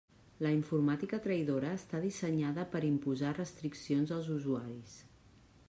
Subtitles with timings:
[0.43, 4.97] La informàtica traïdora està dissenyada per imposar restriccions als usuaris.